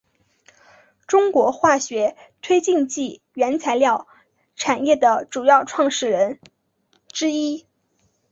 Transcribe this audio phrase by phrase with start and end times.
[1.05, 4.07] 中国化学推进剂原材料
[4.55, 6.39] 产业的主要创始人
[7.11, 7.67] 之一。